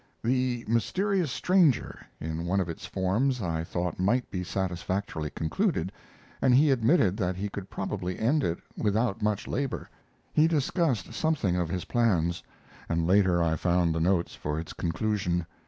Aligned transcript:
"The 0.23 0.65
Mysterious 0.67 1.31
Stranger" 1.31 2.03
in 2.19 2.47
one 2.47 2.59
of 2.59 2.67
its 2.69 2.87
forms 2.87 3.39
I 3.39 3.63
thought 3.63 3.99
might 3.99 4.31
be 4.31 4.43
satisfactorily 4.43 5.29
concluded, 5.29 5.91
and 6.41 6.55
he 6.55 6.71
admitted 6.71 7.17
that 7.17 7.35
he 7.35 7.49
could 7.49 7.69
probably 7.69 8.17
end 8.17 8.43
it 8.43 8.57
without 8.75 9.21
much 9.21 9.47
labor. 9.47 9.91
He 10.33 10.47
discussed 10.47 11.13
something 11.13 11.55
of 11.55 11.69
his 11.69 11.85
plans, 11.85 12.41
and 12.89 13.05
later 13.05 13.43
I 13.43 13.55
found 13.55 13.93
the 13.93 13.99
notes 14.01 14.33
for 14.33 14.59
its 14.59 14.73
conclusion. 14.73 15.45